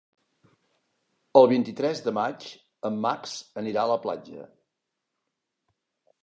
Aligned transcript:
El 1.41 1.49
vint-i-tres 1.51 2.01
de 2.05 2.13
maig 2.19 2.47
en 2.91 2.97
Max 3.07 3.35
anirà 3.63 3.83
a 3.85 3.93
la 3.93 3.99
platja. 4.07 4.49